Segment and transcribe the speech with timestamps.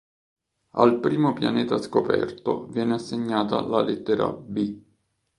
[0.79, 4.79] Al primo pianeta scoperto viene assegnata la lettera "b".